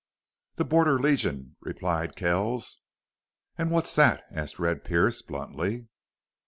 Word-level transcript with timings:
"The 0.55 0.65
Border 0.65 0.97
Legion," 0.97 1.57
replied 1.61 2.15
Kells. 2.15 2.81
"An' 3.55 3.69
what's 3.69 3.93
that?" 3.93 4.23
asked 4.31 4.57
Red 4.57 4.83
Pearce, 4.83 5.21
bluntly. 5.21 5.89